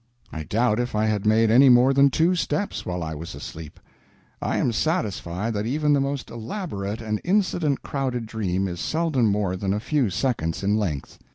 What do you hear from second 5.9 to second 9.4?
the most elaborate and incident crowded dream is seldom